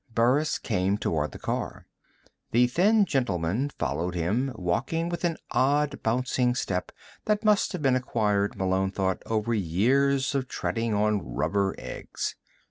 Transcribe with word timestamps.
Burris 0.15 0.57
came 0.57 0.97
toward 0.97 1.31
the 1.31 1.37
car. 1.37 1.85
The 2.49 2.65
thin 2.65 3.05
gentleman 3.05 3.69
followed 3.69 4.15
him, 4.15 4.51
walking 4.55 5.09
with 5.09 5.23
an 5.23 5.37
odd 5.51 6.01
bouncing 6.01 6.55
step 6.55 6.91
that 7.25 7.45
must 7.45 7.71
have 7.73 7.83
been 7.83 7.95
acquired, 7.95 8.55
Malone 8.57 8.89
thought, 8.89 9.21
over 9.27 9.53
years 9.53 10.33
of 10.33 10.47
treading 10.47 10.95
on 10.95 11.21
rubber 11.21 11.75
eggs. 11.77 12.33